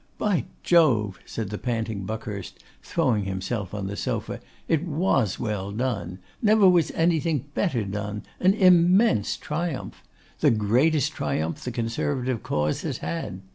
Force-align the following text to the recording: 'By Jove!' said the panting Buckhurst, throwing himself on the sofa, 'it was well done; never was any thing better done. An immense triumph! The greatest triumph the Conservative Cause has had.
'By 0.17 0.45
Jove!' 0.63 1.19
said 1.27 1.51
the 1.51 1.59
panting 1.59 2.05
Buckhurst, 2.07 2.63
throwing 2.81 3.25
himself 3.25 3.71
on 3.71 3.85
the 3.85 3.95
sofa, 3.95 4.39
'it 4.67 4.83
was 4.83 5.39
well 5.39 5.71
done; 5.71 6.17
never 6.41 6.67
was 6.67 6.89
any 6.95 7.19
thing 7.19 7.45
better 7.53 7.83
done. 7.85 8.23
An 8.39 8.55
immense 8.55 9.37
triumph! 9.37 10.01
The 10.39 10.49
greatest 10.49 11.11
triumph 11.13 11.63
the 11.63 11.71
Conservative 11.71 12.41
Cause 12.41 12.81
has 12.81 12.97
had. 12.97 13.41